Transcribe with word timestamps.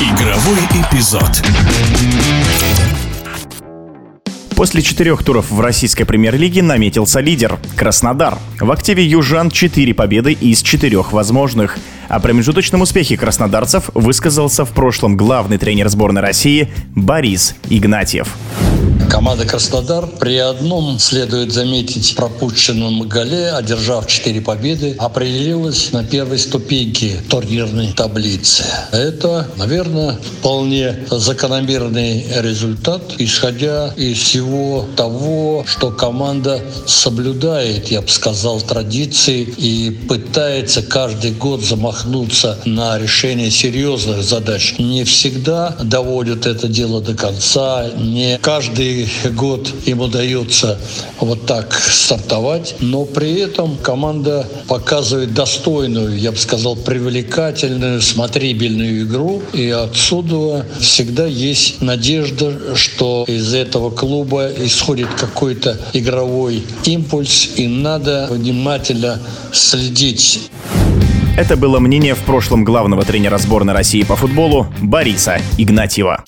Игровой 0.00 0.58
эпизод. 0.72 1.42
После 4.56 4.80
четырех 4.80 5.22
туров 5.22 5.50
в 5.50 5.60
российской 5.60 6.04
премьер-лиге 6.04 6.62
наметился 6.62 7.20
лидер– 7.20 7.58
Краснодар. 7.76 8.38
В 8.58 8.70
активе 8.72 9.04
южан 9.04 9.50
4 9.50 9.92
победы 9.92 10.32
из 10.32 10.62
четырех 10.62 11.12
возможных. 11.12 11.76
О 12.08 12.18
промежуточном 12.18 12.80
успехе 12.80 13.18
краснодарцев 13.18 13.90
высказался 13.92 14.64
в 14.64 14.70
прошлом 14.70 15.18
главный 15.18 15.58
тренер 15.58 15.90
сборной 15.90 16.22
России 16.22 16.72
Борис 16.94 17.54
Игнатьев. 17.68 18.34
Команда 19.08 19.44
Краснодар 19.44 20.06
при 20.06 20.36
одном, 20.36 20.98
следует 20.98 21.52
заметить, 21.52 22.14
пропущенном 22.16 23.08
голе, 23.08 23.50
одержав 23.50 24.06
4 24.06 24.40
победы, 24.40 24.96
определилась 24.98 25.92
на 25.92 26.04
первой 26.04 26.38
ступеньке 26.38 27.20
турнирной 27.28 27.92
таблицы. 27.92 28.64
Это, 28.92 29.48
наверное, 29.56 30.18
вполне 30.38 31.04
закономерный 31.10 32.24
результат, 32.40 33.02
исходя 33.18 33.92
из 33.96 34.18
всего 34.18 34.86
того, 34.96 35.64
что 35.66 35.90
команда 35.90 36.60
соблюдает, 36.86 37.90
я 37.90 38.02
бы 38.02 38.08
сказал, 38.08 38.60
традиции 38.60 39.42
и 39.42 39.90
пытается 40.08 40.82
каждый 40.82 41.32
год 41.32 41.62
замахнуться 41.62 42.58
на 42.64 42.98
решение 42.98 43.50
серьезных 43.50 44.22
задач. 44.22 44.76
Не 44.78 45.04
всегда 45.04 45.76
доводят 45.82 46.46
это 46.46 46.68
дело 46.68 47.00
до 47.00 47.14
конца, 47.14 47.90
не 47.96 48.38
каждый 48.38 48.89
год 49.32 49.72
им 49.86 50.00
удается 50.00 50.78
вот 51.20 51.46
так 51.46 51.74
стартовать, 51.74 52.76
но 52.80 53.04
при 53.04 53.40
этом 53.40 53.76
команда 53.76 54.46
показывает 54.68 55.34
достойную, 55.34 56.18
я 56.18 56.32
бы 56.32 56.38
сказал, 56.38 56.76
привлекательную, 56.76 58.00
смотрибельную 58.00 59.02
игру, 59.02 59.42
и 59.52 59.68
отсюда 59.70 60.66
всегда 60.80 61.26
есть 61.26 61.80
надежда, 61.80 62.76
что 62.76 63.24
из 63.28 63.54
этого 63.54 63.90
клуба 63.90 64.48
исходит 64.58 65.08
какой-то 65.18 65.76
игровой 65.92 66.62
импульс, 66.84 67.50
и 67.56 67.66
надо 67.66 68.28
внимательно 68.30 69.20
следить. 69.52 70.50
Это 71.36 71.56
было 71.56 71.78
мнение 71.78 72.14
в 72.14 72.20
прошлом 72.24 72.64
главного 72.64 73.02
тренера 73.02 73.38
сборной 73.38 73.72
России 73.72 74.02
по 74.02 74.16
футболу 74.16 74.66
Бориса 74.82 75.40
Игнатьева. 75.56 76.24